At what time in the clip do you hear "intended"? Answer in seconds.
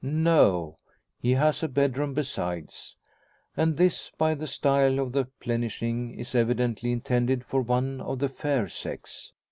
6.91-7.45